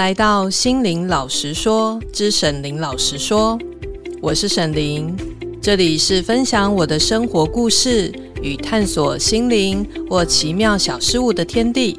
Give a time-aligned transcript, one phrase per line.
[0.00, 3.58] 来到心灵老实说之沈伶老实说，
[4.22, 5.14] 我是沈伶，
[5.60, 8.10] 这里是分享我的生活故事
[8.42, 11.98] 与探索心灵或奇妙小事物的天地。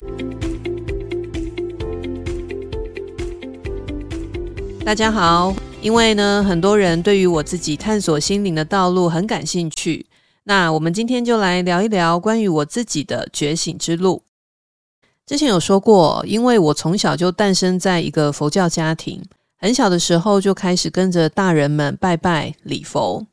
[4.83, 10.07] 大家好，因为呢，很多人对于我自己探索心灵的道路很感兴趣，
[10.45, 14.23] 那我们今天就来聊一聊关于我自己的觉醒之路。
[15.31, 19.23] 之前有说过，因为我从小就诞生在一个佛教家庭，
[19.57, 23.25] 很小的时候就开始跟着大人们拜拜礼佛。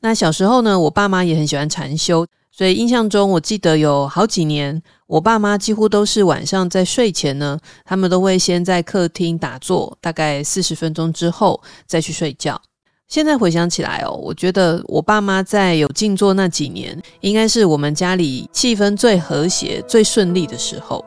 [0.00, 12.60] 那小时候呢，我爸妈也很喜欢禅修，所以印象中我记得有好几年，我爸妈几乎都是晚上在睡前呢，他们都会先在客厅打坐，大概四十分钟之后再去睡觉。
[13.06, 21.04] 现在回想起来哦，我觉得我爸妈在有静坐那几年，应该是我们家里气氛最和谐、最顺利的时候。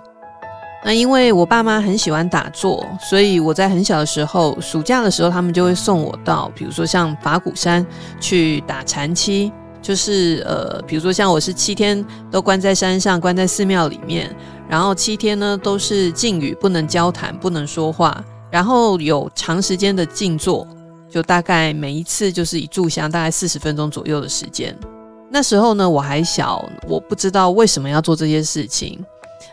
[0.88, 7.86] 那因为我爸妈很喜欢打坐，所以我在很小的时候，暑假的时候，他们就会送我到，比如说像法鼓山
[8.22, 14.34] 去打禅七，就是呃，比如说像我是七天都关在山上，关在寺庙里面，
[14.70, 20.66] 然后七天呢都是禁语，不能交谈，不能说话，然后有长时间的静坐，
[21.10, 24.74] 就大概每一次就是一炷香，大概四十分钟左右的时间。
[25.30, 29.04] 那时候呢，我还小，我不知道为什么要做这些事情。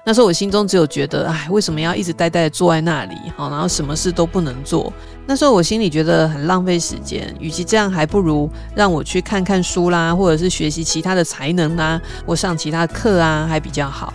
[0.07, 3.15] 那时候我心中只有觉得，哎，为什么要一直呆呆的坐在那里？
[3.37, 4.93] 好，然后什么事都不能做。
[5.27, 14.13] 那时候我心里觉得很浪费时间，与其这样，还不如让我去看看书啦，或者是学习其他的才能啦，或上其他课啊，还比较好。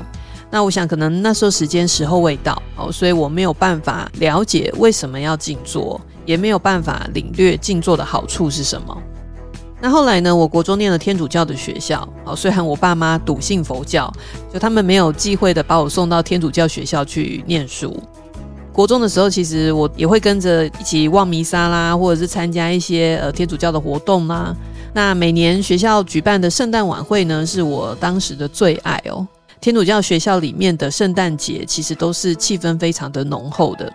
[0.51, 8.95] 那我想，可能那时候时间时候未到，哦，所以我没有办法了解为什么要静坐，也没有办法领略静坐的好处是什么。
[9.81, 10.35] 那后来呢？
[10.35, 14.11] 我国中念了天主教的学校，好，虽然我爸妈笃信佛教，
[14.51, 17.97] 就他们没有忌讳的把我送到天主教学校去念书。
[18.73, 24.53] 国中的时候，其实我也会跟着一起望弥撒啦，或者是参加一些呃天主教的活动啦。
[24.93, 29.25] 那每年学校举办的圣诞晚会呢，是我当时的最爱哦。
[29.61, 33.91] 天主教学校里面的圣诞节，其实都是气氛非常的浓厚的。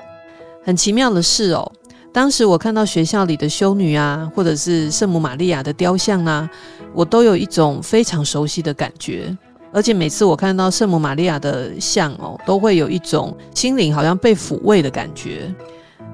[0.64, 1.70] 很奇妙的是哦。
[2.14, 6.48] 当时我看到学校里的修女啊，或者是圣母玛利亚的雕像啊，
[6.92, 9.36] 我都有一种非常熟悉的感觉。
[9.72, 15.53] 而且每次我看到圣母玛利亚的像哦，都会有一种心灵好像被抚慰的感觉。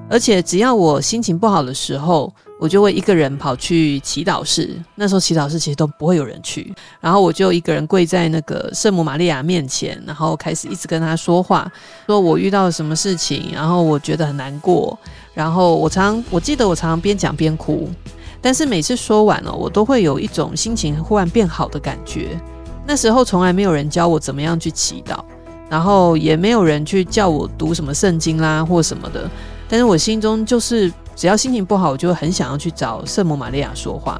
[0.09, 4.79] 而且只要我心情不好的时候，我就会一个人跑去祈祷室。
[4.93, 11.67] 那时候祈祷室其实都不会有人去，然后我就一个人跪在那个圣母玛利亚面前，然后开始一直跟她说话，
[12.05, 14.95] 说我遇到了什么事情，然后我觉得很难过。
[15.33, 17.89] 然后我常，我记得我常常边讲边哭，
[18.39, 22.39] 但是每次说完了，我都会有一种心情忽然变好的感觉。
[22.85, 25.19] 那时候从来没有人教我怎么样去祈祷，
[25.67, 29.27] 然后也没有人去叫我读什么圣经啦或什么的，
[29.67, 34.19] 但是我心中就是只要心情不好，我就很想要去找圣母玛利亚说话。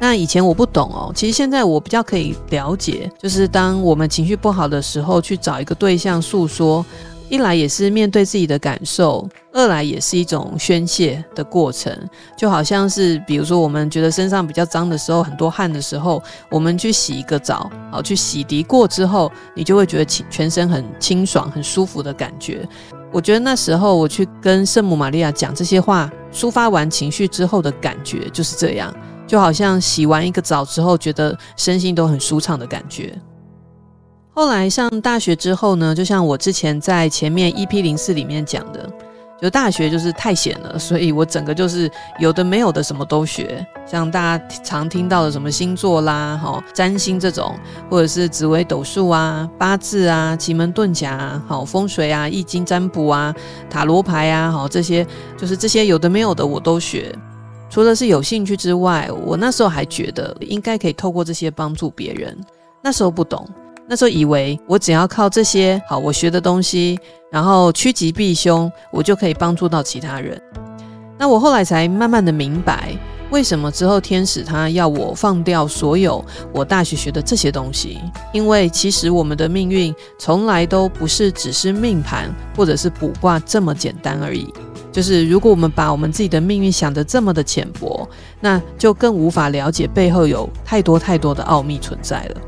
[0.00, 6.84] 那以前我不懂哦，其实现在我比较可以了解，就是当我们情绪不好的时候，去找一个对象诉说。
[7.28, 11.92] 一来也是面对自己的感受，二来也是一种宣泄的过程，
[12.36, 22.66] 就好像是比如说我们觉得身上比较脏的时候，很多汗的时候，我们去洗一个澡，好，去洗涤过之后，你就会觉得全身很清爽、很舒服的感觉。
[23.12, 28.94] 我觉得那时候我去跟圣母玛利亚讲这些话，抒发完情绪之后的感觉就是这样，
[29.26, 33.18] 就好像洗完一个澡之后，觉得身心都很舒畅的感觉。
[34.36, 38.86] 后来上大学之后呢，就像我之前在前面 EP 零四里面讲的，
[39.40, 47.58] 就大学就是太闲了， 所以我整个就是有的没有的什么都学，像大家常听到的什么星座啦、好占星这种，
[47.88, 53.34] 或者是紫微斗数啊、八字啊、奇门遁甲啊、好风水啊、易经占卜啊、
[53.70, 55.06] 塔罗牌啊，好这些
[55.38, 57.10] 就是这些有的没有的我都学。
[57.70, 62.38] 除了是有兴趣之外，我那时候还觉得应该可以透过这些帮助别人，
[62.82, 63.48] 那时候不懂。
[63.88, 66.98] 那时候以为我只要靠这些好我学的东西，
[67.30, 70.40] 然后趋吉避凶，我就可以帮助到其他人。
[71.18, 72.96] 那我后来才慢慢的明白，
[73.30, 77.98] 为什么之后天使他要我放掉所有我大学学的这些东西？
[78.32, 84.52] 因为其实我们的命运从来都不是只是命盘或者是卜卦这么简单而已。
[84.90, 88.08] 就是如果我们把我们自己的命运想得这么的浅薄，
[88.40, 92.40] 那就更无法了解背后有太多太多的奥秘存在了。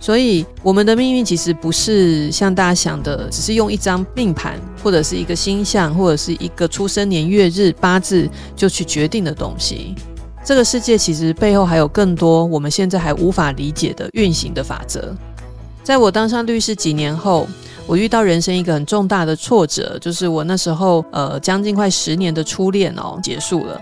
[0.00, 9.96] 所以，我们的命运其实不是像大家想的，只是用一张命盘，或者是一个星象，或者是一个出生年月日八字就去决定的东西。
[10.44, 15.14] 这个世界其实背后还有更多我们现在还无法理解的运行的法则。
[15.82, 17.46] 在我当上律师几年后，
[17.86, 23.78] 我遇到人生一个很重大的挫折，就是我那时候呃将近快十年的初恋哦结束了。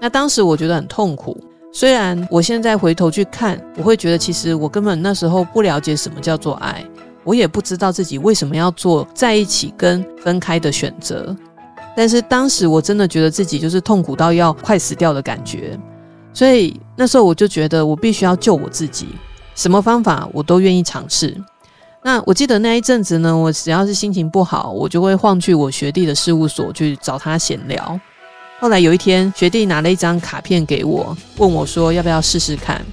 [0.00, 1.36] 那当时我觉得很痛苦，
[1.78, 6.84] 虽然我现在回头去看，我会觉得其实我根本那时候不了解什么叫做爱，
[7.22, 11.36] 我也不知道自己为什么要做在一起跟分开的选择。
[11.96, 15.78] 但是当时我真的觉得自己就是痛苦到要快死掉的感觉，
[16.32, 19.10] 所以那时候我就觉得我必须要救我自己，
[19.54, 21.32] 什么方法我都愿意尝试。
[22.02, 28.00] 那我记得那一阵子呢，我只要是心情不好，我就会晃去我学弟的事务所去找他闲聊。
[28.60, 32.84] 后来有一天，学弟拿了一张卡片给我，问我说要不要试试看。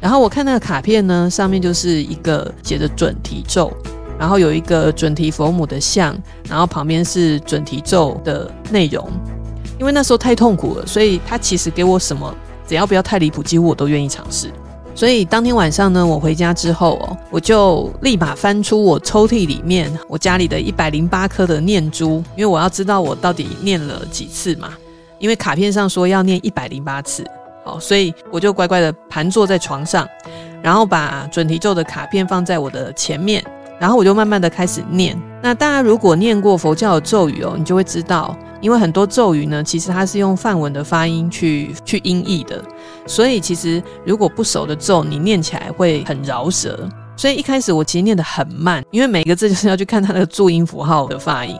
[0.00, 3.72] 然后我看那个卡片呢，上面就是一个写着准提咒，
[4.18, 6.16] 然后有一个准提佛母的像，
[6.48, 9.08] 然后旁边是准提咒的内容。
[9.78, 12.34] 因为那时候太痛苦了，所以他其实给我什么，
[12.66, 14.50] 只要不要太离谱，几乎我都愿意尝试。
[14.92, 24.72] 所以当天晚上呢，我回家之后哦，我就立马翻出我抽屉里面我家里的一百零八颗的念珠，因为我要知道我到底念了几次嘛。
[25.18, 27.24] 因为卡片上说要念一百零八次，
[27.64, 30.06] 好，所以我就乖乖的盘坐在床上，
[30.62, 33.44] 然后把准提咒的卡片放在我的前面，
[33.78, 35.20] 然后我就慢慢的开始念。
[35.42, 42.60] 那大家如果念过佛教的咒语哦，你就会知道，因为很多咒语呢，其实它是用梵文的发音去去音译的，
[43.06, 46.88] 所以其实如果不熟的咒，你念起来会很饶舌。
[47.16, 51.58] 所以一开始我其实念得很慢，因为每个字就是要去看它的注音符号的发音。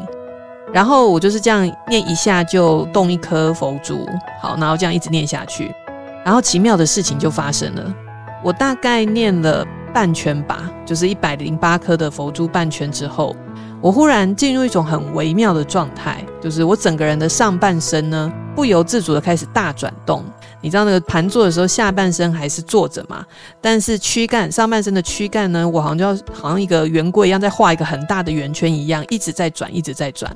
[0.72, 4.06] 然后我就是这样念一下就动一颗佛珠，
[4.40, 5.74] 好，然后这样一直念下去，
[6.24, 7.94] 然后奇妙的事情就发生了。
[8.44, 13.34] 我大概念了半圈吧，就是一百零八颗的佛珠半圈之后，
[13.80, 20.22] 我忽然进入一种很微妙的状态，就是我整个人的上半身呢，不由自主的开始大转动。
[20.60, 23.24] 你知道那个盘坐的时候，下半身还是坐着嘛，
[23.60, 30.34] 但是躯干上半身的躯干呢，我好像就要好像一个圆规一样，在画一个很大的圆圈一样，一直在转，一直在转。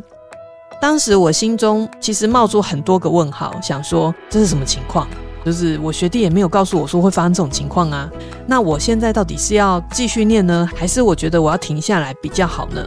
[0.81, 5.07] 当时我心中其实冒出很多个问号，想说这是什么情况？
[5.45, 8.11] 就是我学弟也没有告诉我说会发生这种情况啊。
[8.47, 12.83] 那我现在到底是要继续念呢，还是我觉得我要停下来比较好呢？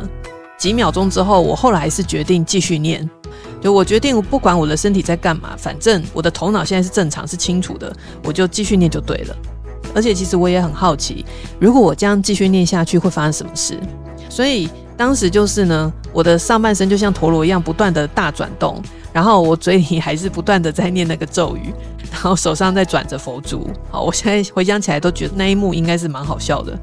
[0.57, 3.07] 几秒钟之后，我后来还是决定继续念。
[3.61, 9.35] 就我决定，不管我的身体在干嘛，反正我的头脑现在是正常、是清楚的，我就继续念就对了。
[9.95, 11.23] 而且其实我也很好奇，
[11.59, 13.79] 如果我这样继续念下去会发生什么事，
[14.29, 14.67] 所以。
[14.95, 18.81] 当时就是呢，我的上半身就像陀螺一样不断的大转动，
[19.11, 21.73] 然后我嘴里还是不断的在念那个咒语，
[22.11, 23.67] 然后手上在转着佛珠。
[23.89, 26.77] 好，我现在回想起来都觉得那一幕应该是蛮好笑的。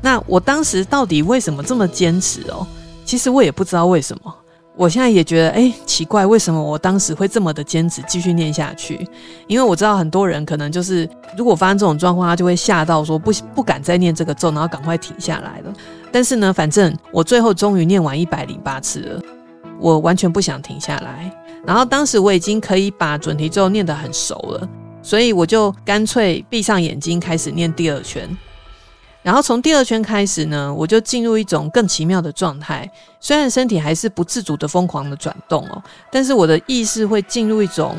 [0.00, 2.66] 那我当时到底为什么这么坚持哦？
[3.04, 4.34] 其实我也不知道为什么。
[4.74, 9.06] 我现在也觉得，哎，奇怪，为什么我当时会这么的坚持继续念下去？
[9.46, 11.06] 因为我知道很多人可能就是，
[11.36, 15.72] 如果发生这种状况，他就会吓到说不不敢再念这个咒，然后赶快停下来了。
[16.12, 19.22] 但是呢，反正我最后终于念完一百零八次了，
[19.80, 21.34] 我完全不想停下来。
[21.64, 24.68] 然后当时我已经可以把准提咒念得很熟了，
[25.02, 28.28] 所以我就干脆闭上眼睛开始念第二圈。
[29.22, 32.90] 然后从第二圈开始呢，我就进入一种更奇妙的状态。
[33.20, 35.80] 虽然身体还是不自主的疯狂的转动哦，
[36.10, 37.96] 但是我的意识会进入一种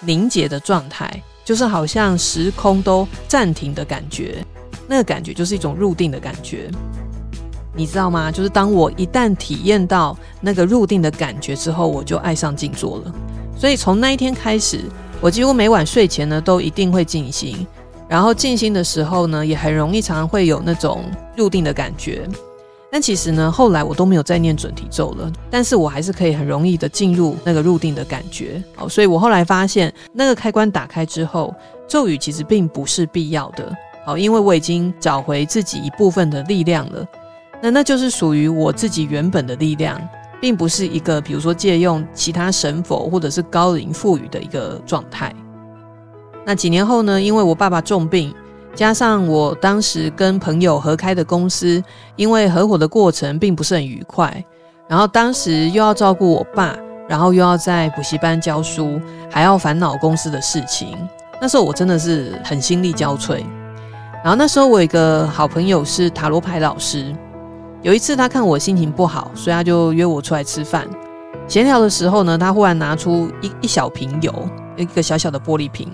[0.00, 4.42] 凝结的状态，就是好像时空都暂停的感觉。
[4.88, 6.70] 那个感觉就是一种入定的感觉，
[7.74, 8.30] 你知道吗？
[8.30, 13.12] 就是当我一旦体验到那个入定的感觉之后，我就爱上静坐了。
[13.56, 14.80] 所以从那一天开始，
[15.20, 17.66] 我几乎每晚睡前呢都一定会静心。
[18.08, 22.28] 然后静心的时候呢，也很容易常常会有那种入定的感觉。
[22.90, 28.62] 但其实呢，后来我都没有再念准提咒了，但是我还是可以很容易的进入那个入定的感觉。
[28.76, 31.54] 好，所以我后来发现，那个开关打开之后，
[31.88, 33.74] 咒语其实并不是必要的。
[34.04, 37.06] 好，因为我已经找回自己一部分的力量了。
[37.62, 39.96] 那那就是属于我自己原本的力量，
[40.40, 45.32] 并不是一个比如说借用其他神佛或者是高灵赋予的一个状态。
[46.44, 48.34] 那几年后呢，因为我爸爸重病，
[48.74, 51.80] 加上我当时跟朋友合开的公司，
[52.16, 54.44] 因为合伙的过程并不是很愉快，
[54.88, 56.76] 然后当时又要照顾我爸，
[57.08, 59.00] 然后又要在补习班教书，
[59.30, 60.98] 还要烦恼公司的事情，
[61.40, 63.44] 那时候我真的是很心力交瘁。
[64.24, 67.14] 然后那时候我有一个好朋友是塔罗牌老师，
[67.82, 70.88] 有一次他看我心情不好，所以他就约我出来吃饭。
[71.48, 74.32] 闲聊的时候呢，他忽然拿出一一小瓶油，
[74.76, 75.90] 一个小小的玻璃瓶。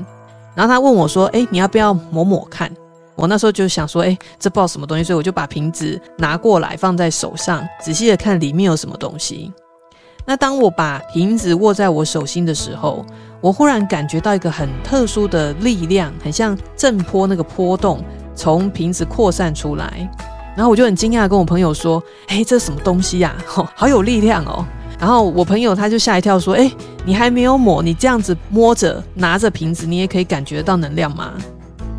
[0.55, 2.71] 然后他问我说：“哎，你要不要抹抹看？”
[3.17, 9.51] 我那时候就想说：“哎，这不知道什么东西。”所以我就把瓶子拿过来放在手上，仔细的看里面有什么东西。
[10.27, 13.03] 那当我把瓶子握在我手心的时候，
[13.41, 18.05] 我忽然感觉到一个很特殊的力量，很像震波那个波动
[18.35, 20.09] 从瓶子扩散出来，
[20.59, 23.33] 然后我就很惊讶跟我朋友说：“哎，这什么东西呀？
[23.47, 24.67] 好有力量哦！”
[24.99, 26.69] 然后我朋友他就吓一跳说：“哎，
[27.07, 31.35] 你还没有抹，你这样子摸着拿着瓶子，你也可以感觉到能量吗？”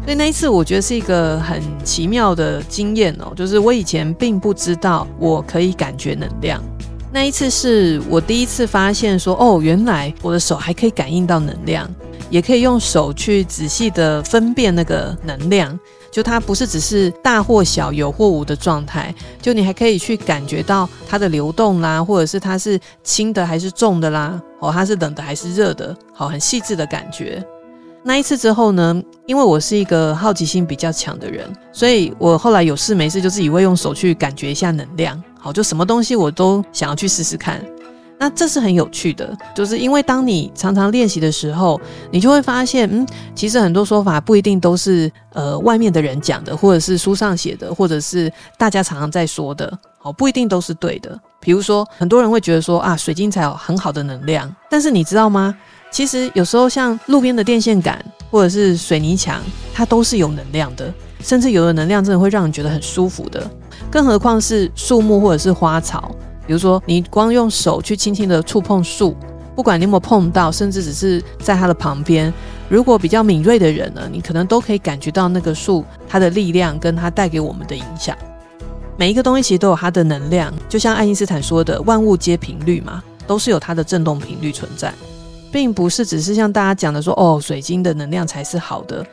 [0.03, 6.61] 所以那一次我觉得是一个很奇妙的经验哦，就是我以前并不知道我可以感觉能量。
[7.13, 11.89] 那一次是我第一次发现说：“哦，原来我的手还可以感应到能量，
[12.29, 15.79] 也可以用手去仔细的分辨那个能量。”
[16.11, 27.43] 就它不是只是大或小、有或无的状态，就你还可以去感觉到它的流动啦，或者是它是轻的还是重的啦，哦，它是冷的还是热的，好，很细致的感觉。
[28.01, 37.61] 那一次之后呢，因为我是一个好奇心比较强的人，所以我后来有事没事就自己会用手去感觉一下能量，好，就什么东西我都想要去试试看。
[38.19, 41.79] 那这是很有趣的，就是因为当你常常练习的时候，
[42.11, 51.17] 你就会发现，嗯，其实很多说法不一定都是呃外面的人讲的，或者是书上写的，或者是大家常常在说的，好，不一定都是对的。
[51.39, 55.55] 比如说，很多人会觉得说啊，水晶才有很好的能量，但是你知道吗？
[55.89, 59.41] 其实有时候像路边的电线杆或者是水泥墙，
[59.73, 63.49] 它都是有能量的，甚至有的能量真的会让人觉得很舒服的，
[63.89, 66.13] 更何况是树木或者是花草。
[66.49, 69.15] 比如说，你光用手去轻轻的触碰树，
[69.55, 72.33] 不管你有没有碰到，甚至只是在它的旁边，
[72.67, 78.17] 如果比较敏锐的人呢，你可能都可以感觉到那个树它的力量跟它带给我们的影响。
[78.97, 84.91] 每一个东西其实都有它的能量，就像爱因斯坦说的“万物皆频率”嘛，都是有它的振动频率存在，
[85.51, 89.05] 并不是只是像大家讲的说哦，水晶的能量才是好的。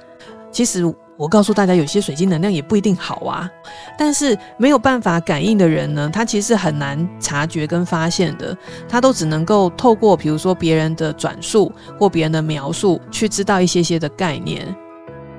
[0.51, 0.91] 其实。
[1.17, 3.51] 我告诉大家，有些水晶能量也不一定好啊。
[3.97, 8.57] 但是没有办法感应的人呢，他其实很难察觉跟发现的。
[8.89, 14.67] 他都只能够透过，比如说别人的转述或别人的描述，去知道一些些的概念。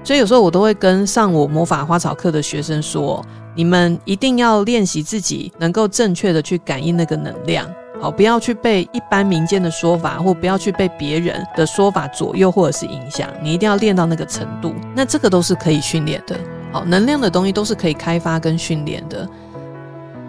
[0.03, 3.23] 所以有时候我都会跟上我魔法花草课的学生说：
[3.57, 7.67] 你们一定要练习自己能够正确的去感应那个能量。
[7.99, 13.27] 好，不要去被一般民间的说法，或不要去被别人的说法左右或者是影响。
[13.41, 16.37] 你一定要练到那个程度，那这个都是可以训练的。
[16.71, 19.27] 好，能量的东西都是可以开发跟训练的。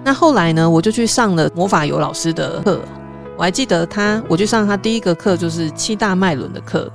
[0.02, 2.80] 那后来呢，我就去上了魔法游老师的课。
[3.36, 6.90] 我还记得他，我去上他第一个课就是七大脉轮的课。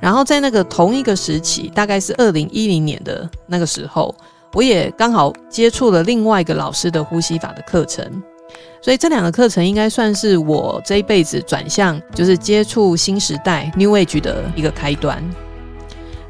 [0.00, 4.14] 然后在那个同一个时期，大概是二零一零年的那个时候，
[4.52, 8.04] 我也刚好接触了另外一个老师的呼吸法的课程。
[8.80, 15.22] 所以这两个课程应该算是我这一辈子转向，就是接触新时代 New Age 的一个开端。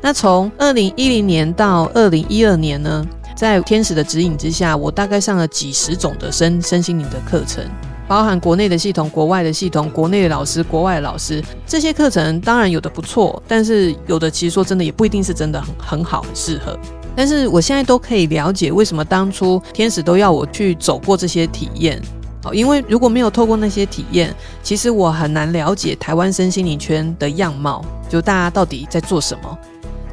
[0.00, 3.04] 那从二零一零年到二零一二年呢，
[3.36, 7.62] 在天使的指引之下，我大概上了几十种的身身心灵的课程，
[8.08, 11.42] 包含国内的系统、国外的系统、国内的老师、国外的老师。
[11.66, 16.78] 这些课程当然有的不错，但是有的其实说真的也不一定是真的很很好、很适合。
[17.16, 22.00] 但是我现在都可以了解为什么当初天使都要我去走过这些体验。
[22.42, 24.32] 好因为如果没有透过那些体验，
[24.62, 29.58] 其实我很难了解台湾身心灵圈的样貌，就大家到底在做什么。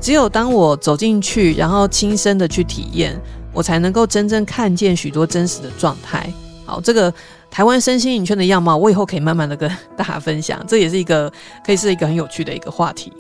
[0.01, 3.15] 只有当我走进去，然后亲身的去体验，
[3.53, 6.27] 我才能够真正看见许多真实的状态。
[6.65, 7.13] 好，这个
[7.51, 10.65] 台湾身心灵圈的样貌，我以后可以慢慢的跟大家分享。
[10.67, 11.31] 这也是一个
[11.63, 13.13] 可以是一个很有趣的一个话题。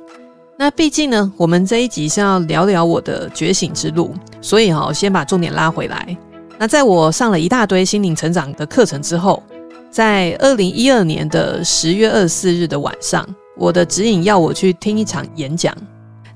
[0.63, 6.17] 那毕竟呢，我们这一集是要聊聊我的觉醒之路，所以哈，先把重点拉回来。
[6.57, 9.43] 那在我上了一大堆心灵成长的课程之后，
[9.91, 13.27] 在二零一二年的十月二十四日的晚上，
[13.57, 15.75] 我的指引要我去听一场演讲。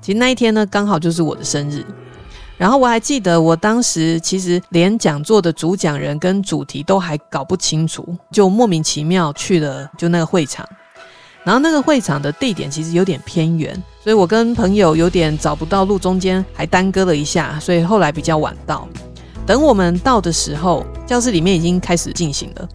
[0.02, 1.82] 其实那一天呢，刚好就是我的生日。
[2.58, 10.68] 然后我还记得，我当时其实连讲座的主讲人跟主题都还搞不清楚，就莫名其妙去了就那个会场。
[11.44, 18.86] 然后那个会场的地点其实有点偏远，所以我跟朋友有点找不到路，中间还耽搁了一下，所以后来比较晚到。
[19.46, 22.68] 等我们到的时候，教室里面已经开始进行了。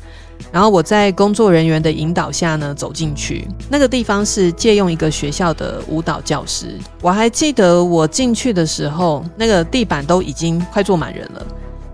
[0.52, 3.48] 然后我在工作人员的引导下呢，走进去。
[3.70, 6.80] 那个地方是借用一个学校的舞蹈教室。
[7.00, 11.46] 我还记得我进去的时候，那个地板都已经快坐满人了。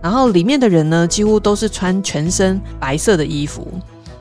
[0.02, 3.68] 然后里面的人呢，几乎都是穿全身白色的衣服，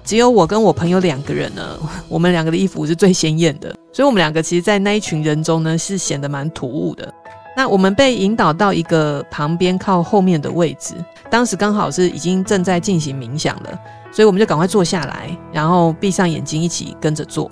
[0.09, 3.77] 只有我跟我朋友两个人呢， 我们两个的衣服是最鲜艳的。
[3.93, 7.13] 所以我们两个其实，在那一群人中呢，是显得蛮突兀的。
[7.55, 10.95] 那我们被引导到一个旁边靠后面的位置，
[11.29, 13.79] 当时刚好是已经正在进行冥想了，
[14.11, 17.51] 所以我们就赶快坐下来，然后闭上眼睛一起跟着做。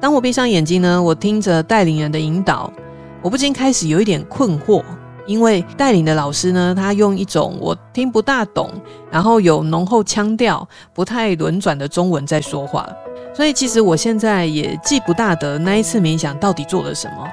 [0.00, 2.72] 当我闭上眼睛呢，我听着带领人的引导，
[3.20, 4.82] 我不禁开始有一点困惑，
[5.30, 8.68] 因为带领的老师呢，他用一种我听不大懂，
[9.12, 12.84] 然后有浓厚腔调、不太轮转的中文在说话，
[13.32, 17.28] 所以其实我现在也记不大得那一次冥想到底做了什么。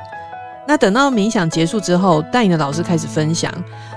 [0.68, 3.51] 那等到冥想结束之后，带领的老师开始分享，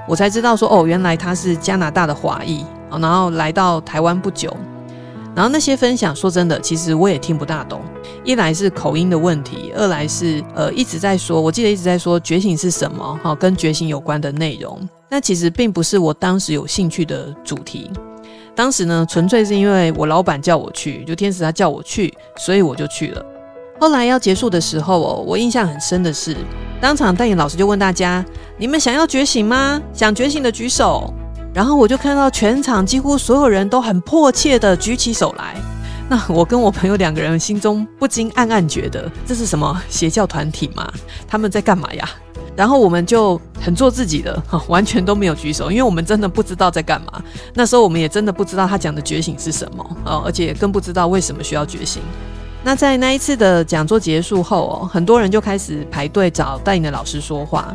[0.09, 4.57] 我才知道说哦，原来他是加拿大的华裔，然后来到台湾不久。
[5.35, 7.81] 然后那些分享，说真的，其实我也听不大懂。
[8.25, 14.79] 一来是口音的问题，二来是呃一直在说，我记得一直在说觉醒是什么，哈，跟觉醒有关的内容。
[15.09, 17.91] 那其实并不是我当时有兴趣的主题。
[18.55, 23.25] 当时呢，纯粹是因为我老板叫我去，就天使他叫我去，所以我就去了。
[23.81, 26.37] 后来要结束的时候哦，我印象很深的是，
[26.81, 28.23] 当场代言老师就问大家
[28.59, 29.81] ：“你们想要觉醒吗？
[29.95, 31.13] 想觉醒的举手。”
[31.53, 35.57] 然后我就看到全场几乎所有人都很迫切的举起手来。
[36.09, 40.93] 那我跟我朋友两个人心中不禁暗暗觉得，这是什么邪教团体吗？
[41.29, 42.09] 他们在干嘛呀？
[42.57, 47.23] 然后我们就很做自己的， 完全都没有举手，因为我们真的不知道在干嘛。
[47.55, 52.03] 那时候我们也真的不知道他讲的觉醒是什么，而且更不知道为什么需要觉醒。
[52.63, 57.75] 那在那一次的讲座结束后哦，很多人就开始排队找带领的老师说话。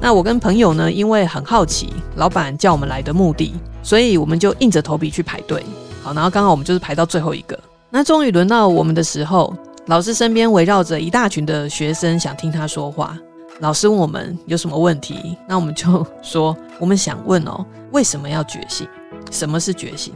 [0.00, 5.64] 那我跟朋友呢，因为很好奇老板叫我们来的目的，所以我们就硬着头皮去排队。
[6.02, 7.58] 好，然后刚好我们就是排到最后一个。
[7.90, 9.52] 那终于轮到我们的时候，
[9.86, 13.18] 老师身边围绕着一大群的学生，想听他说话。
[13.60, 18.86] 老师问我们有什么问题，那我们就说我们想问哦，为什么要觉醒？
[19.30, 20.12] 什么是觉醒？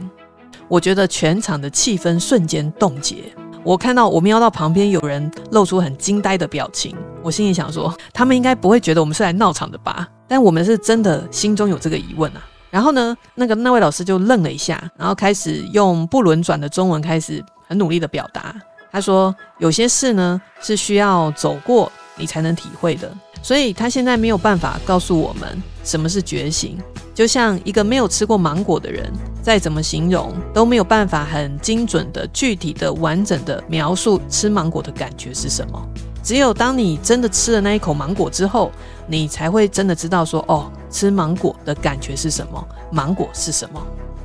[0.67, 3.23] 我觉得全场的气氛瞬间冻结。
[3.63, 10.07] 我看到，我瞄到旁边有人露出很惊呆的表情，我心里想说，他们应该不会觉得我们是来闹场的吧？
[10.27, 12.41] 但我们是真的心中有这个疑问啊。
[12.69, 18.55] 然后呢，那个那位老师就愣了一下，然后开始用不轮转的中文开始很努力的表达。
[18.91, 23.11] 他说，有些事呢是需要走过你才能体会的，
[23.41, 26.77] 所以他现在没有办法告诉我们什么是觉醒。
[27.13, 29.11] 就像一个没有吃过芒果的人，
[29.41, 35.87] 再怎么形容都没有办法很精准的、具体的、完整的描述吃芒果的感觉是什么。
[36.23, 38.71] 只有当你真的吃了那一口芒果之后，
[39.07, 43.81] 你才会真的知道说，哦，吃芒果的感觉是什么，芒果是什么。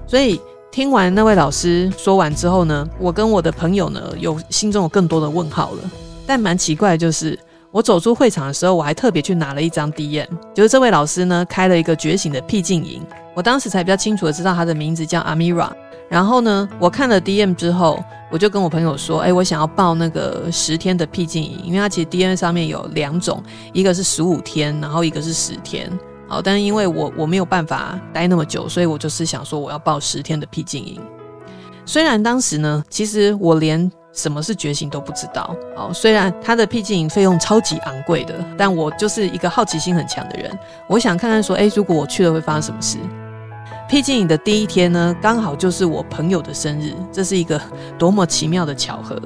[0.07, 5.91] 所以听完那位老师说完之后呢，我跟我的朋友呢，有心中有更多的问号了。
[6.27, 7.39] 但蛮奇怪的就是。
[7.73, 13.03] 我走出会场的时候，我还特别去拿了一张 DM，就是这位老师呢开了一个觉醒的僻静营，
[13.35, 15.69] 我当时才比较清楚的知道他的名字叫 Amira。
[16.09, 23.43] 然后呢，我看了 DM 之后，我就跟我朋友说，哎，我想要报那个十天的僻静营，因为它其实 DM 上面有两种，
[23.73, 25.91] 一个是十五天，然后一个是十天。
[26.29, 31.01] 好，但是因为我我没有办法待那么久，所以我就是想说我要报十天的僻静营。
[31.85, 33.91] 虽然当时呢，其实我连。
[34.13, 35.55] 什么是觉醒都不知道。
[35.77, 42.97] 哦，虽然他的僻静营费用超级昂贵的，但我就是一个好奇心很强的人，我想看看说，诶，如果我去了会发生什么事？
[43.89, 47.61] 僻静影的第一天呢，刚好就是我朋友的生日，这是一个
[47.97, 49.17] 多么奇妙的巧合。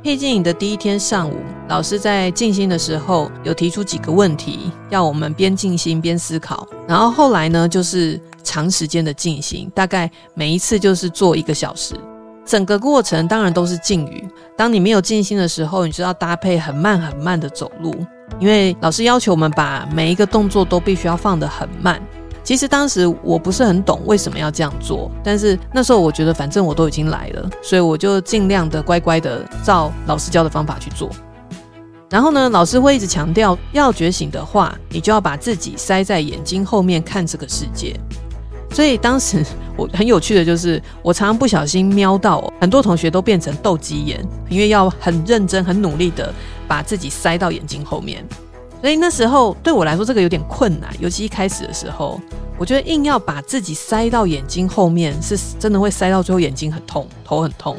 [0.00, 1.34] 僻静影的第一天上午，
[1.66, 6.68] 老师在静心的时候有提出几个问题，要我们边静心边思考。
[6.86, 11.96] 然后后来呢，就是长时间的静心，大概每一次就是做一个小时。
[12.44, 14.24] 整个过程当然都是静语。
[14.56, 17.92] 当你没有静心的时候，你就要搭配很慢很慢的走路，
[18.38, 22.00] 因为老师要求我们把每一个动作都必须要放得很慢。
[22.46, 31.10] 其实当时我不是很懂为什么要这样做，但是那时候我觉得反正我都已经来了，所以我就尽量的乖乖的照老师教的方法去做。
[32.08, 37.98] 然后呢，老师会一直强调，要觉醒的话，你就要把自己塞在眼睛后面看这个世界。
[38.70, 39.44] 所以当时
[39.76, 46.32] 我很有趣的就是，我常常不小心瞄到很多同学都变成斗鸡眼，因为要很认真、很努力的
[46.68, 48.24] 把自己塞到眼睛后面。
[48.80, 52.20] 所以那时候对我来说这个有点困难，尤其一开始的时候，
[52.58, 57.76] 我觉得硬要把自己塞到眼睛后面，是真的会塞到最后眼睛很痛，头很痛。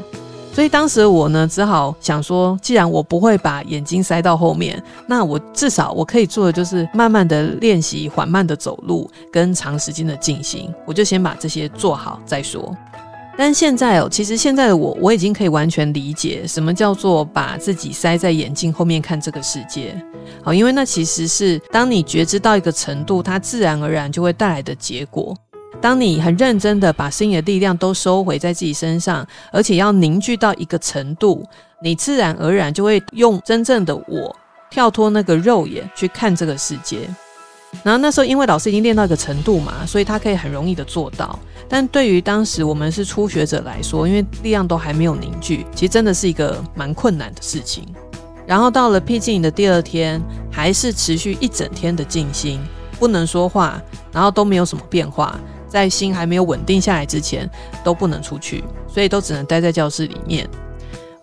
[0.52, 12.76] 所以当时我呢，只好想说，既然我不会把眼睛塞到后面，那我至少我可以做的就是慢慢的练习缓慢的走路跟长时间的进行，我就先把这些做好再说。
[13.40, 19.94] 但现在哦，其实现在的我我已经可以完全理解什么叫做把自己塞在眼睛后面看这个世界，
[20.42, 25.32] 好，因为那其实是当你觉知到一个程度，它自然而然就会带来的结果。
[25.80, 31.46] 当你很认真的把心里的力量都收回在自己身上，而且要凝聚到一个程度，
[31.80, 34.36] 你自然而然就会用真正的我
[34.68, 37.08] 跳脱那个肉眼去看这个世界。
[37.82, 41.38] 然后那时候，因为老师已经练到一个程度嘛，所以他可以很容易的做到。
[41.68, 47.86] 但对于当时我们是初学者来说，因为力量都还没有凝聚，其实真的是一个蛮困难的事情。
[48.46, 52.58] 然后到了僻静营的第二天，还是持续一整天的静心，
[52.98, 55.38] 不能说话，然后都没有什么变化。
[55.68, 57.48] 在心还没有稳定下来之前，
[57.84, 60.48] 都不能出去，所以都只能待在教室里面。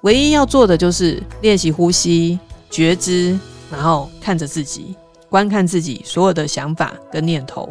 [0.02, 3.36] 唯一要做的就是练习呼吸、觉知，
[3.72, 4.96] 然后看着自己，
[5.36, 7.70] 观看自己所有的想法跟念头。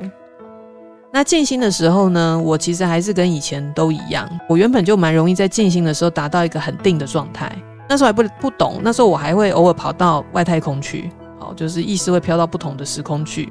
[1.10, 4.28] 那静心的时候呢，我其实还是跟以前都一样。
[4.50, 7.50] 我原本就蛮容易在静心的时候达到一个很定的状态。
[7.88, 13.50] 那时候还不不懂，那时候我还会偶尔跑到外太空去，好，就是意识会飘到不同的时空去。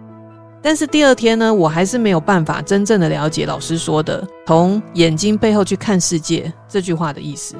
[0.61, 7.55] 但是第二天呢，我还是没有办法真正的了解老师说的“从眼睛背后去看世界”这句话的意思。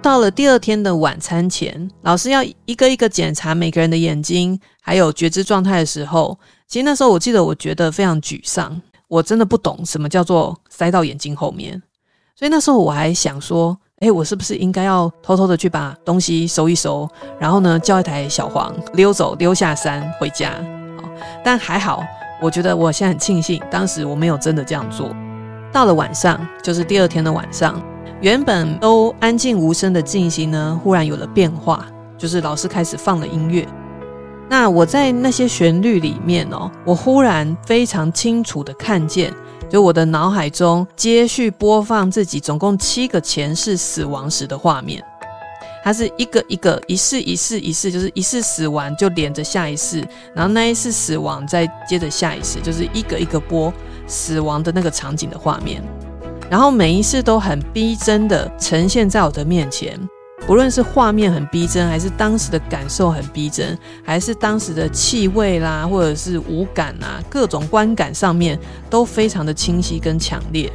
[0.00, 8.80] 到了第二天的晚餐前，老师要一个一个检查每个人的眼睛，还有觉知状态的时候，其实那时候我记得我觉得非常沮丧。
[9.08, 11.82] 我真的不懂什么叫做塞到眼睛后面，
[12.36, 17.08] 所以那时候我还想说，诶，我是不是应该要偷偷的去把东西收一收，
[17.40, 20.54] 然后呢，叫一台小黄溜走，溜下山回家。
[21.42, 22.04] 但还好，
[22.40, 25.10] 我觉得我现在很庆幸，当时我没有真的这样做。
[25.72, 27.82] 到了晚上，就是第二天的晚上，
[28.20, 33.66] 原本都安静无声的进行呢，忽然有了变化，就是老师开始放了音乐。
[34.50, 39.32] 那我在那些旋律里面哦，我忽然非常清楚的看见，
[39.68, 45.00] 就我的脑海中接续播放自己总共七个前世死亡时的画面，
[45.84, 50.04] 它是一个一个一世一世一世，就是一世死完就连着下一世，
[50.34, 53.72] 然后那一世死亡再接着下一世，就是一个一个播
[54.08, 55.80] 死亡的那个场景的画面，
[56.50, 59.98] 然后每一次都很逼真的呈现在我的面前。
[60.46, 68.58] 不论是画面很逼真，还是当时的感受很逼真，还是当时的气味啦，或者是五感啊，各种观感上面
[68.88, 70.72] 都非常的清晰跟强烈。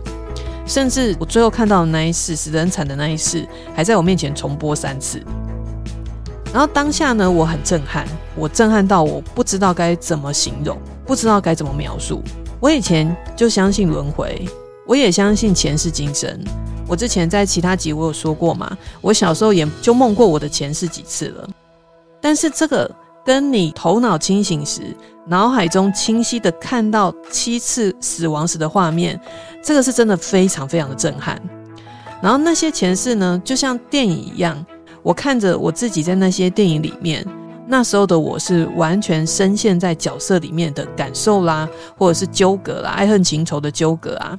[0.68, 5.20] 甚至我最后看到的那一世死得很惨的那一世，还在我面前重播三次。
[6.54, 8.06] 然后当下呢，我很震撼，
[8.36, 12.22] 我震撼到我不知道该怎么形容，不知道该怎么描述。
[12.60, 14.48] 我以前就相信轮回，
[14.86, 16.40] 我也相信前世今生。
[16.88, 21.50] 我之前在其他集我有说过嘛，我小时候也就梦过我的前世几次了。
[22.20, 22.90] 但是这个
[23.26, 29.20] 跟你头脑清醒时，脑海中清晰的看到七次死亡时的画面，
[29.64, 31.42] 这个是真的非常非常的震撼。
[32.22, 34.66] 然后那些前世呢，就像电影一样，
[35.02, 37.26] 我看着我自己在那些电影里面，
[37.66, 41.68] 那时候的我是完全深陷在角色里面的感受啦，
[41.98, 44.38] 或者是纠葛啦，爱恨情仇的纠葛啊。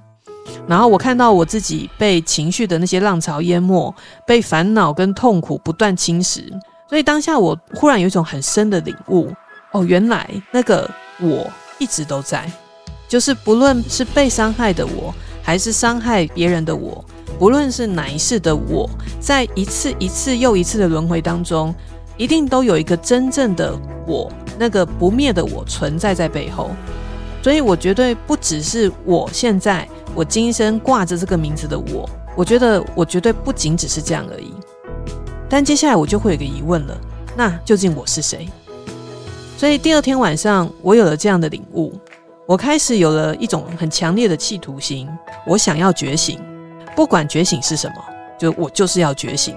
[0.66, 3.94] 然后我看到我自己被情绪的那些浪潮淹没，
[4.26, 6.44] 被烦恼跟痛苦不断侵蚀，
[6.88, 9.30] 所以当下我忽然有一种很深的领悟：
[9.72, 10.88] 哦，原来那个
[11.20, 11.46] 我
[11.78, 12.50] 一直都在，
[13.06, 17.04] 就是不论是被伤害的我，还是伤害别人的我，
[17.38, 18.88] 不论是哪一世的我，
[19.20, 21.74] 在一次一次又一次的轮回当中，
[22.16, 26.70] 一定都有一个真正的我，那个不灭的我存在在背后。
[27.44, 29.86] 所以我绝对不只是我现在。
[30.14, 34.54] 我今生挂着这个名字的我，我觉得我绝对不仅只是这样而已。
[35.46, 36.96] 但接下来我就会有个疑问了，
[37.36, 38.48] 那究竟我是谁？
[39.58, 41.92] 所以第二天晚上，我有了这样的领悟，
[42.46, 45.06] 我开始有了一种很强烈的企图心，
[45.46, 46.40] 我想要觉醒，
[46.96, 47.96] 不管觉醒是什么，
[48.38, 49.54] 就我就是要觉醒。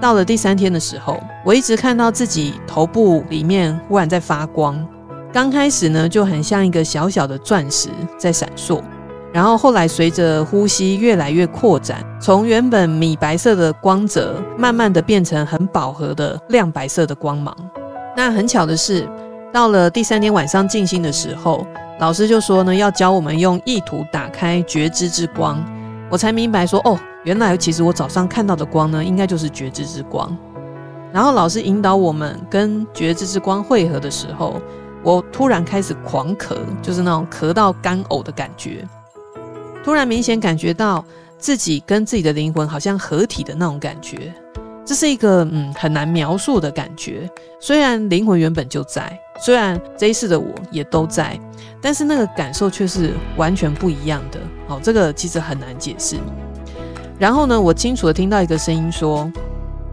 [0.00, 4.86] 到了第三天的时候，我一直看到自己头部里面忽然在发光，
[5.36, 8.80] 刚开始呢就很像一个小小的钻石在闪烁。
[9.34, 17.54] 然后后来随着呼吸越来越扩展，从原本米白色的光泽，慢慢的变成很饱和的亮白色的光芒。
[18.16, 19.06] 那很巧的是，
[19.52, 21.66] 到了第三天晚上静心的时候，
[22.00, 25.62] 老师就说呢，要教我们用意图打开觉知之光。
[26.10, 30.34] 我才明白说，哦，原来其实我早上看到的光呢，应该就是觉知之光。
[31.12, 34.58] 然后老师引导我们跟觉知之光汇合的时候，
[35.02, 38.86] 我突然开始狂咳，就是那种咳到干呕的感觉。
[39.84, 41.04] 突然明显感觉到
[41.38, 44.34] 自己跟自己的灵魂好像合体的那种感觉，
[44.84, 47.30] 这是一个嗯很难描述的感觉。
[47.60, 51.38] 虽然灵魂原本就在，虽然这一世的我也都在，
[51.80, 54.40] 但是那个感受却是完全不一样的。
[54.66, 56.16] 好，这个其实很难解释。
[57.18, 59.30] 然后呢，我清楚的听到一个声音说：“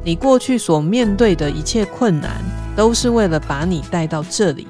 [0.03, 2.31] 你过去所面对的一切困难，
[2.75, 4.67] 都是为了把你带到这里。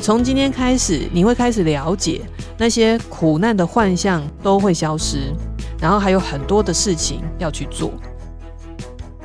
[0.00, 2.22] 从今天开始，你会开始了解。”
[2.56, 5.32] 那些苦难的幻象都会消失，
[5.80, 7.90] 然后还有很多的事情要去做。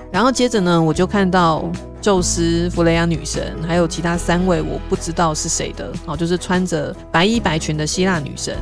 [0.10, 1.70] 然后接着呢，我就看到
[2.02, 8.56] 宙斯、弗雷亚女神，还有其他三位我不知道是谁的，哦，就是穿着白衣白裙的希腊女神，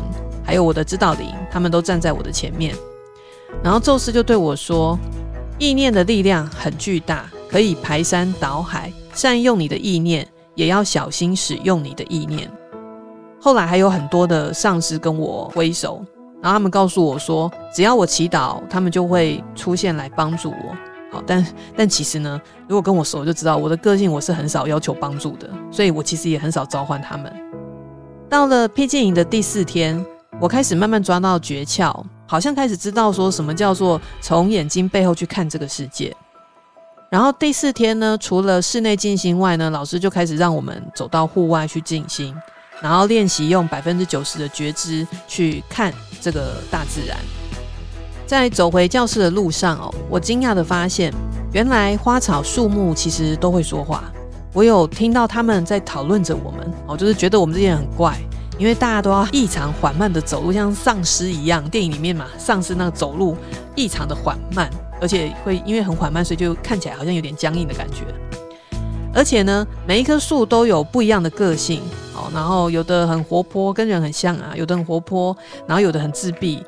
[0.44, 2.76] 还有我的指导灵，他们都站在我的前面。
[3.64, 4.98] 然后宙斯就对我说
[5.60, 12.50] ：“意念的力量很巨大，可以排山倒海，善用你的意念，也要小心使用你的意念。”
[13.40, 16.02] 后来还有很多的上司跟我挥手，
[16.42, 20.76] 然后他们告诉我说，只要我祈祷，他们就会出现来帮助我。
[21.12, 27.32] 好，但但其实呢，如果跟我熟就知道，我的个性我是很少要求帮助的，所以我其实也很少召唤他们。
[28.30, 30.04] 到了僻静营的第四天，
[30.40, 36.16] 我开始慢慢抓到诀窍，好像开始知道说什么叫做从眼睛背后去看这个世界。
[37.14, 42.34] 然后第四天呢，除了室内静心外呢，老师就开始让我们走到户外去静心，
[42.82, 47.16] 然后练习用百分之九十的觉知去看这个大自然。
[48.26, 51.14] 在走回教室的路上哦，我惊讶地发现，
[51.52, 54.06] 原来花草树木其实都会说话。
[54.52, 58.20] 我有听到他们在讨论着我们哦，就是觉得我们这些人很怪，
[58.58, 61.64] 因为大家都要异常缓慢地走路，像丧尸一样。
[61.70, 63.38] 电影里面嘛，丧尸那个走路
[63.76, 64.68] 异常的缓慢。
[65.04, 68.06] 而且会因为很缓慢，所以就看起来好像有点僵硬的感觉。
[69.14, 71.82] 而且呢，每一棵树都有不一样的个性
[72.16, 72.32] 哦。
[72.34, 75.36] 然后有的很活泼，跟人很像啊；有的很活泼，
[75.68, 76.66] 然后有的很自闭。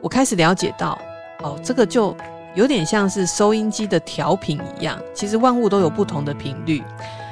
[0.00, 0.98] 我开始了解到，
[1.44, 2.14] 哦，这个就
[2.56, 4.98] 有点像是收音机的调频一样。
[5.14, 6.82] 其实万物都有不同的频率，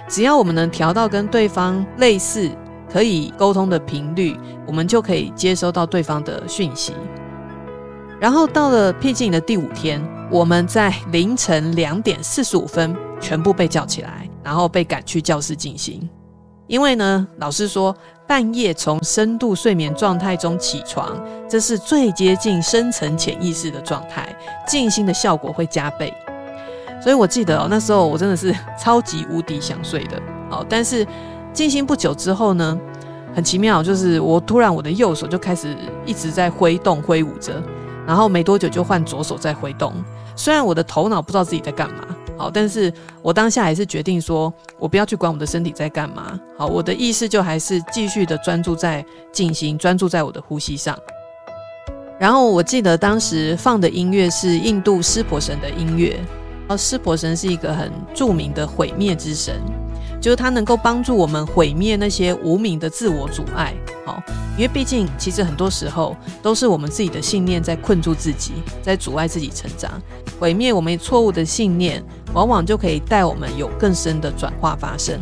[0.09, 2.49] 只要我们能调到跟对方类似、
[2.89, 6.95] 可以沟通的频率，我们就可以接收到对方的讯息。
[8.21, 16.09] 然后到了僻静的第五天，我们在凌晨两点四十五分全部被叫起来，然后被赶去教室静心。
[16.67, 24.29] 因为呢，老师说半夜从深度睡眠状态中起床，这是最接近深层潜意识的状态，
[24.67, 26.13] 静心的效果会加倍。
[27.03, 30.21] 所以我记得哦，那时候我真的是超级无敌想睡的。
[30.51, 31.07] 哦，但是
[31.55, 32.79] 静心不久之后呢，
[33.35, 37.63] 很奇妙，就是我突然我的右手就开始一直在挥动挥舞着。
[38.09, 39.93] 然后没多久就换左手在挥动，
[40.35, 42.07] 虽然我的头脑不知道自己在干嘛，
[42.39, 42.91] 好，但是
[43.21, 50.99] 我当下还是决定说，我不要去管我的身体在干嘛，好，我的意识就还是继续的专注在进行，专注在我的呼吸上。
[52.19, 56.19] 然后我记得当时放的音乐是印度湿婆神的音乐，
[56.67, 59.61] 而湿婆神是一个很著名的毁灭之神。
[60.21, 64.23] 就是它能够帮助我们毁灭那些无名的自我阻碍，好，
[64.57, 68.53] 因为毕竟其实很多时候都是我们自己的信念在困住自己，
[68.83, 69.91] 在阻碍自己成长。
[70.41, 72.03] 毁灭我们错误的信念，
[72.33, 75.21] 往往就可以带我们有更深的转化发生。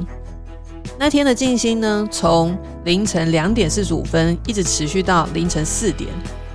[0.99, 6.11] 那天的静心呢，从凌晨两点四十五分一直持续到凌晨四点，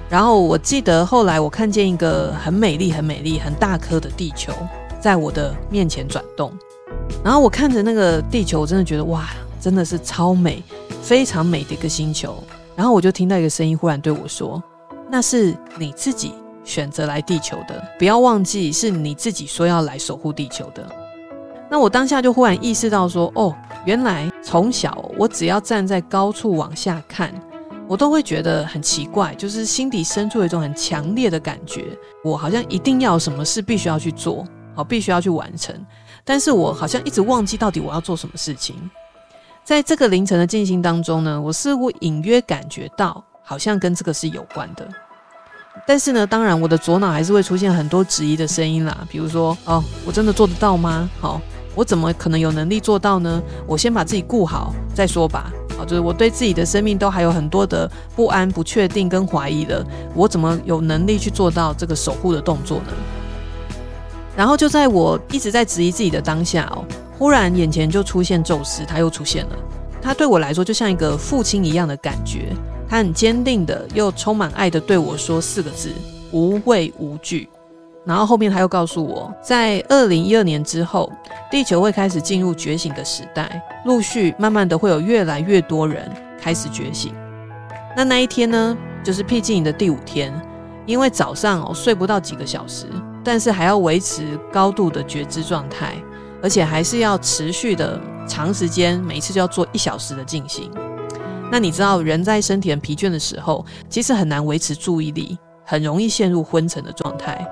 [0.09, 4.51] 然后我记得后来我看见一个很美丽、很美丽、很大颗的地球
[4.99, 6.51] 在我的面前转动。
[7.23, 10.63] 然后我看着那个地球，我真的觉得哇，真的是超美，
[11.01, 12.35] 非常美的一个星球。
[12.75, 14.61] 然后我就听到一个声音忽然对我说
[15.11, 20.89] ：“那是你自己选择来地球的，不要忘记是你自己说要来守护地球的。”
[21.69, 27.31] 那我当下就忽然意识到说：“哦，原来从小我只要站在高处往下看，
[27.87, 35.75] 我都会觉得很奇怪，就是心底深处有一种很强烈的感觉，我好像一定要有什么事必须要去做，好，必须要去完成。”
[36.23, 38.75] 但是我好像一直忘记到底我要做什么事情。
[39.63, 44.87] 在这个凌晨的静心当中呢，我似乎隐约感觉到好像跟这个是有关的。
[45.87, 51.09] 但是呢，当然我的左脑还是会出现很多质疑的声音啦，比如说哦，我真的做得到吗？
[51.19, 51.41] 好、
[51.75, 53.41] 我怎么可能有能力做到呢？
[53.65, 55.51] 我先把自己顾好再说吧。
[55.77, 62.93] 好、就是我对自己的生命都还有很多的不安、不确定跟怀疑的，我怎么有能力去做到这个守护的动作呢？
[64.35, 66.85] 然后就在我一直在质疑自己的当下哦，
[67.17, 69.55] 忽然眼前就出现宙斯，他又出现了。
[70.01, 72.53] 他对我来说就像一个父亲一样的感觉，
[72.89, 75.91] 他很坚定的又充满爱的对我说四个字：
[76.31, 77.47] 无畏无惧。
[78.03, 81.11] 然后后面他又告诉我，在二零一二年之后，
[81.51, 87.13] 地球会开始进入觉醒的时代，陆续慢慢的会有越来越多人开始觉醒。
[87.95, 90.33] 那那一天呢，就是僻静营的第五天，
[90.87, 92.87] 因为早上哦睡不到几个小时。
[93.23, 95.95] 但是还要维持高度的觉知状态，
[96.41, 100.71] 而且还是要持续的长时间，每一次就要做一小时的静心。
[101.51, 107.45] 那你知道，人在身体很疲倦的时候，其实很难维持注意力，很容易陷入昏沉的状态。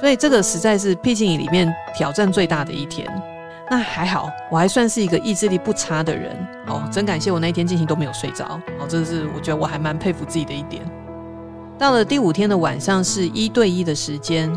[0.00, 3.08] 所以这个实在是僻静营里面挑战最大的一天。
[3.70, 8.60] 那还好，我还算是一个意志力不差的人哦，真感谢我那一天静心都没有睡着。
[8.78, 10.82] 哦，这是我觉得我还蛮佩服自己的一点。
[11.78, 14.52] 到了第五天的晚上，是一对一的时间。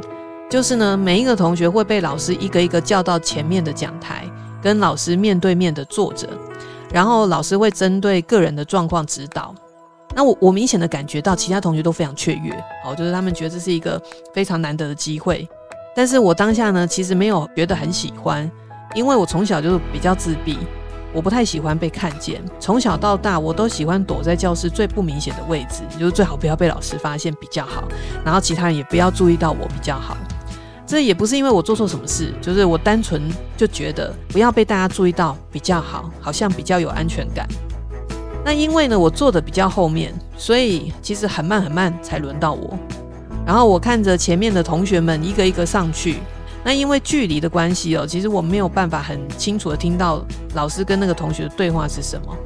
[0.49, 4.23] 就是呢，每一个同学会被老师一个一个叫到前面的讲台，
[4.62, 6.27] 跟老师面对面的坐着，
[6.89, 9.53] 然后老师会针对个人的状况指导。
[10.15, 14.01] 那我我明显的感觉到其他同学都非常雀跃，好，就是他们觉得这是一个
[14.33, 15.47] 非常难得的机会。
[15.93, 18.49] 但是我当下呢，其实没有觉得很喜欢，
[18.95, 20.57] 因为我从小就比较自闭，
[21.12, 22.41] 我不太喜欢被看见。
[22.57, 27.83] 从小到大，我都喜欢躲在教室最不明显的位置，就是最好不要被老师发现比较好，
[28.23, 30.15] 然后其他人也不要注意到我比较好。
[30.88, 33.21] 这也不是因为我做错什么事，就是我单纯
[33.58, 37.45] 就觉得不要被大家注意到比较好，好像比较有安全感。
[38.45, 42.80] 那因为呢，我坐的比较后面，所以其实很慢很慢才轮到我。
[43.45, 46.19] 然后我看着前面的同学们一个一个上去，
[46.63, 52.38] 那因为距离的关系哦，其实我没有办法很清楚的听到老师跟那个同学的对话是什么。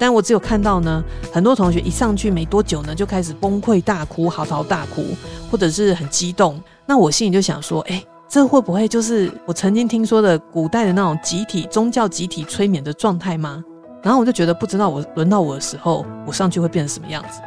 [0.00, 5.04] 但我只有看到呢，很多同学一上去没多久呢，就开始崩溃大哭、嚎啕大哭，
[5.50, 6.58] 或者是很激动。
[6.86, 13.62] 那我心里就想说，哎，这会不会就是我曾经听说的古代的那种集体宗教集体催眠的状态吗？
[14.02, 17.42] 然后我就觉得，不知道我轮到我的时候，我上去会变成什么样子。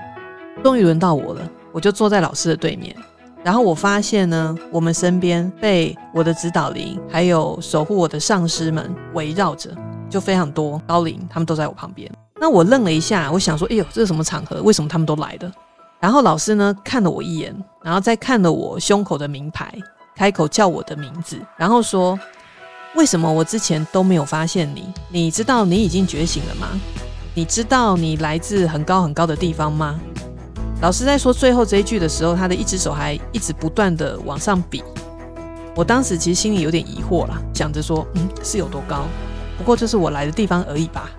[0.64, 2.96] 终于轮到我了，我就坐在老师的对面。
[3.44, 9.72] 然后我发现呢，我们身边被我的指导灵还有守护我的上师们围绕着，
[10.08, 12.10] 就非常多高灵，他们都在我旁边。
[12.44, 14.62] 那我愣了一下，我想说，哎呦，这是什么场合？
[14.64, 15.50] 为什么他们都来了？
[15.98, 19.74] 然后老师呢，看了我一眼，然后再看了我胸口的名牌，
[20.14, 22.20] 开口叫我的名字，然后说。
[22.96, 24.94] 为什么我之前都没有发现你？
[25.10, 26.68] 你知道你已经觉醒了吗？
[27.34, 29.98] 你知道你来自很高很高的地方吗？
[30.82, 34.84] 老师在说最后这一句的时候，他的一只手还一直不断的往上比。
[35.76, 39.06] 我当时其实心里有点疑惑啦，想着说，嗯，是有多高？
[39.58, 41.10] 不过就是我来的地方而已吧。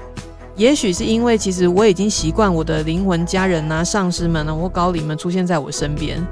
[0.56, 6.24] 也许是因为其实我已经习惯我的灵魂家人啊、上师们啊或高灵们出现在我身边，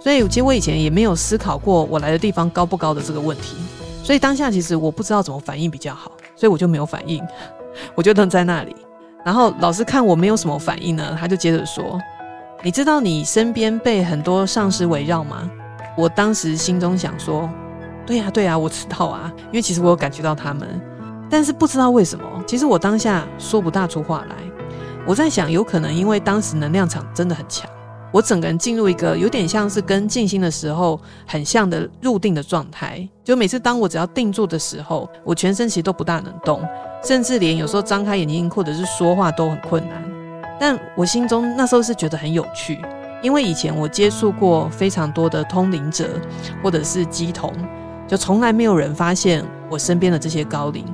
[0.00, 3.56] 所以其实我以前也没有思考过我来的地方高不高的这个问题。
[4.02, 7.22] 所以当下其实我不知道怎么反应比较好，所以我就没有反应，
[7.94, 8.74] 我就愣在那里。
[9.24, 12.00] 然后老师看我没有什么反应呢，他就接着说
[12.62, 15.50] ：“你知道你身边被很多上师围绕吗？”
[15.98, 17.50] 我当时心中想说
[18.06, 20.80] ：“对呀，对呀，我知道啊，因为其实我有感觉到他们，
[21.28, 22.24] 但是不知道为什么。
[22.46, 24.36] 其实我当下说不大出话来。
[25.06, 27.70] 我在想，有可能因为当时能量场真的很强。”
[28.12, 36.62] 我整个人进入一个有点像是跟静心的时候很像的入定的状态，就每次当我只要定住的时候，我全身其实都不大能动，
[37.04, 40.02] 甚至连有时候张开眼睛或者是说话都很困难。
[40.58, 42.80] 但我心中那时候是觉得很有趣，
[43.22, 46.08] 因为以前我接触过非常多的通灵者
[46.62, 47.52] 或者是乩童，
[48.06, 50.86] 就从来没有人发现我身边的这些高灵，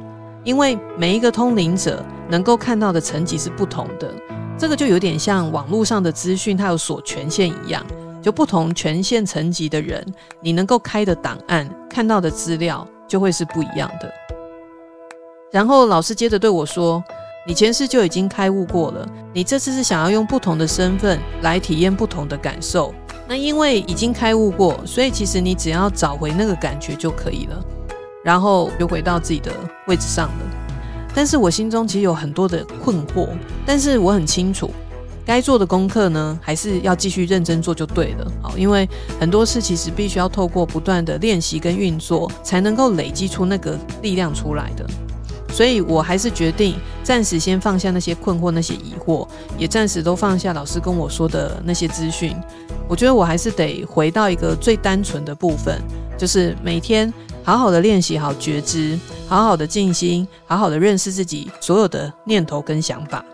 [0.44, 4.12] 因为每一个通灵者能够看到的层级是不同的。
[4.58, 7.84] 这个就有点像网络上的资讯，它有锁权限一样，
[8.20, 10.04] 就不同权限层级的人，
[10.40, 14.12] 你能够开的档案、看到的资料就会是不一样的。
[15.50, 17.02] 然后老师接着对我说
[17.46, 22.94] ：“你前世就已经开悟过了，你这次是想要用不同的身份来体验不同的感受。
[23.28, 27.64] 那因为已经开悟过，所以其实你只要找回那个感觉就可以了，
[28.24, 29.52] 然后就回到自己的
[29.86, 30.50] 位置上了。”
[31.14, 33.28] 但是我心中其实有很多的困惑，
[33.66, 34.70] 但是我很清楚，
[35.26, 38.32] 该做的功课呢，还是要继续认真做就对了。
[38.40, 38.88] 好，因为
[39.20, 44.86] 很多事其实必须要透过不断的练习跟运作，才能够累积出那个力量出来的。
[45.52, 52.34] 所以我还是决定暂时先放下那些困惑、那些疑惑，也暂时都放下老师跟我说的那些资讯。
[52.88, 55.78] 我觉得我还是得回到一个最单纯的部分，
[56.16, 57.12] 就是每天。
[57.44, 63.24] 好好的练习好觉知，好好的静心，好好的认识自己所有的念头跟想法。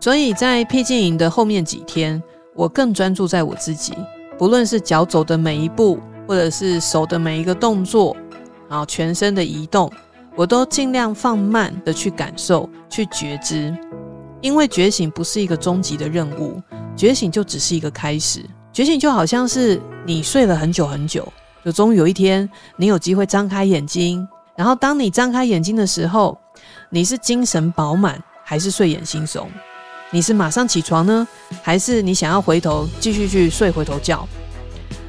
[0.00, 2.22] 所以在僻静营的后面几天，
[2.54, 3.94] 我更专注在我自己，
[4.38, 8.16] 不论是脚走的每一步，或者是手的每一个动作，
[8.68, 9.90] 然后全身的移动，
[10.34, 13.76] 我都尽量放慢的去感受、去觉知。
[14.40, 16.60] 因为觉醒不是一个终极的任务，
[16.94, 18.44] 觉醒就只是一个开始。
[18.72, 21.26] 觉醒就好像是你睡了很久很久。
[21.64, 24.26] 就终于有一天，你有机会张开眼睛。
[24.54, 26.38] 然后，当你张开眼睛的时候，
[26.90, 29.46] 你是精神饱满，还是睡眼惺忪？
[30.10, 31.26] 你是马上起床呢，
[31.62, 34.28] 还是你想要回头继续去睡回头觉？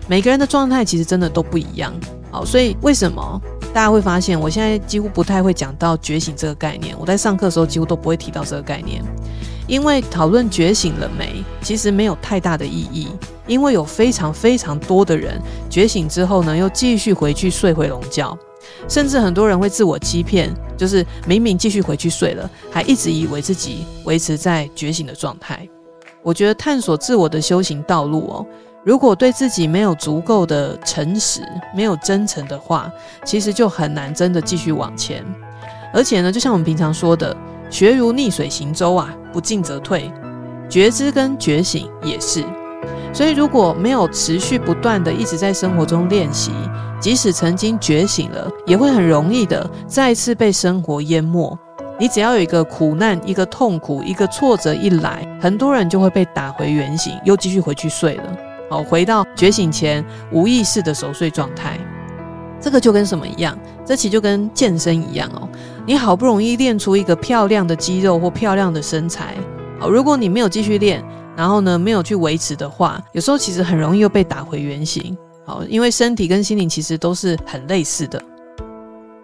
[0.07, 1.93] 每个人的状态其实真的都不一样。
[2.31, 3.39] 好，所以为什么
[3.73, 6.97] 大家会发现，我现在几乎不太会讲到觉醒这个概念？
[6.97, 9.03] 我在上课的时候几乎都不会提到这个概念。
[9.67, 13.09] 因为讨论觉醒了没，其实没有太大的意义。
[13.47, 18.35] 因为有非常非常多的人觉醒之后呢，又继续回去睡回笼觉，
[18.89, 25.67] 甚至很多人会自我欺骗，就是明明继续回去睡了，还一直以为自己维持在觉醒的状态。
[26.23, 28.45] 我觉得探索自我的修行道路哦，
[28.83, 31.41] 如果对自己没有足够的诚实，
[31.75, 32.91] 没有真诚的话，
[33.23, 35.23] 其实就很难真的继续往前。
[35.93, 37.37] 而且呢，就像我们平常说的。
[37.69, 40.11] 学如逆水行舟啊，不进则退。
[40.69, 42.43] 觉知跟觉醒也是，
[43.13, 46.51] 所以如果没有持续不断的一直在生活中练习，
[46.99, 51.57] 即使曾经觉醒了，也会很容易的再次被生活淹没。
[51.99, 58.23] 你只要有一个苦难、一个痛苦、一个挫折一来，很多人就会被打回原形，又继续回去睡了。
[58.69, 61.79] 好，回到觉醒前无意识的熟睡状态。
[62.59, 63.57] 这个就跟什么一样？
[63.85, 65.47] 这其实就跟健身一样哦。
[65.85, 69.35] 你好不容易练出一个漂亮的肌肉或漂亮的身材，
[69.79, 71.03] 好，如果你没有继续练，
[71.35, 75.15] 然后呢，没有去维持的话，有时候其实很容易又被打回原形。
[75.45, 78.19] 好，因为身体跟心灵其实都是很类似的。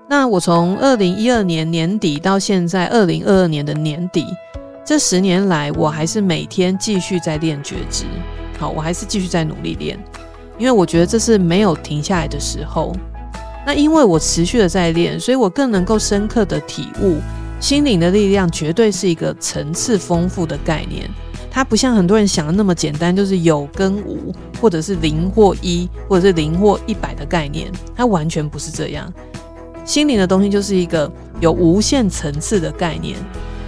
[0.08, 4.28] 那我从二零一二年年底到现在二零二二年的年底，
[4.86, 8.04] 这十年来，我还是每天继续在练觉知。
[8.60, 9.98] 好，我还是继续在努力练，
[10.60, 12.94] 因为我觉得这是没有停下来的时候。
[13.66, 17.18] 那因为我持续的在练，所以我更能够深刻的体悟，
[17.60, 21.10] 心灵的力量绝对是一个层次丰富的概念。
[21.50, 27.72] 它不像很多人想的那么简单，就是有跟无，或者是零或一，或者是零或一百的概念。
[27.96, 29.14] 它完全不是这样。
[29.84, 33.18] 心灵的东西就是一个有无限层次的概念。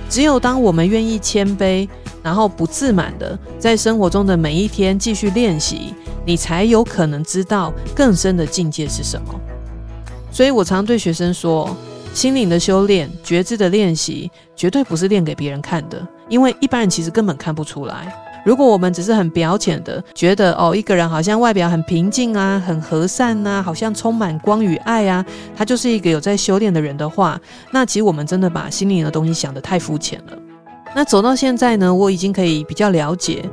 [0.10, 1.88] 只有当我们愿意谦卑，
[2.22, 5.94] 然后不自满的在生活中的每一天继续练习，
[6.26, 9.34] 你才有可能知道更深的境界是什么。
[10.34, 11.78] 所以我常对学生说，
[12.12, 18.12] 心灵的修炼、觉知的练习，绝对不是练给别人看的，因为一般人其实根本看不出来。
[18.44, 25.24] 如果我们只是很表浅的觉得哦，一个人好像外表很平静啊，很和善呐、好像充满光与爱啊，
[25.56, 27.40] 他就是一个有在修炼的人的话，
[27.72, 30.38] 那其实我们真的把心灵的东西想得太肤浅了。
[30.96, 33.50] 那走到现在呢，我已经可以比较了解，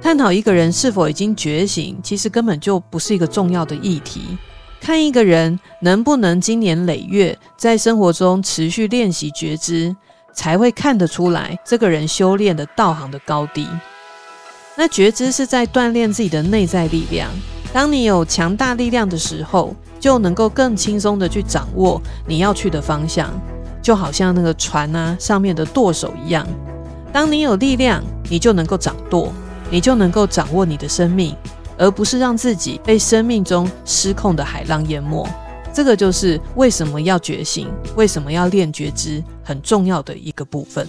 [0.00, 4.22] 探讨一个人是否已经觉醒，其实根本就不是一个重要的议题。
[4.82, 9.94] 看一个人能不能经年累月在生活中持续练习觉知，
[10.34, 13.64] 才会看得出来这个人修炼的道行的高低。
[14.76, 17.30] 那觉知是在锻炼自己的内在力量。
[17.72, 23.30] 当你有强大力量的时候，就能够更轻松地去掌握你要去的方向，
[23.80, 26.44] 就好像那个船啊上面的舵手一样。
[27.12, 29.32] 当你有力量，你就能够掌舵，
[29.70, 31.36] 你就能够掌握你的生命，
[31.82, 35.28] 而不是让自己被生命中失控的海浪淹没。
[35.74, 37.66] 这个就是为什么要觉醒，
[37.96, 40.86] 为什么要练觉知很重要的一个部分。